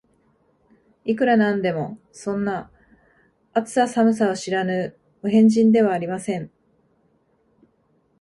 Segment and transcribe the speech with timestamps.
[1.05, 2.71] いくら何でも、そんな、
[3.53, 6.49] 暑さ寒さを知らぬお変人ではありません